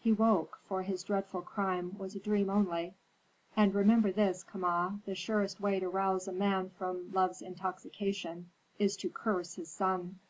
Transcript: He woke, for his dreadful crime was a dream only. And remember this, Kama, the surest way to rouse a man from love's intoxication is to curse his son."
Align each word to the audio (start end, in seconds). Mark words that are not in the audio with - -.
He 0.00 0.14
woke, 0.14 0.60
for 0.66 0.80
his 0.82 1.04
dreadful 1.04 1.42
crime 1.42 1.98
was 1.98 2.14
a 2.16 2.18
dream 2.18 2.48
only. 2.48 2.94
And 3.54 3.74
remember 3.74 4.10
this, 4.10 4.42
Kama, 4.42 5.00
the 5.04 5.14
surest 5.14 5.60
way 5.60 5.78
to 5.78 5.90
rouse 5.90 6.26
a 6.26 6.32
man 6.32 6.70
from 6.70 7.12
love's 7.12 7.42
intoxication 7.42 8.48
is 8.78 8.96
to 8.96 9.10
curse 9.10 9.56
his 9.56 9.68
son." 9.70 10.20